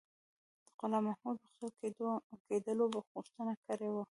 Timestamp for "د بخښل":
1.39-1.71